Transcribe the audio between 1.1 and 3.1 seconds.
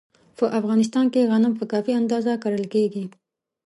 کې غنم په کافي اندازه کرل کېږي.